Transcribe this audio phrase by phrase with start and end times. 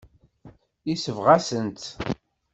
[0.87, 1.85] Yesbeɣ-asen-tt.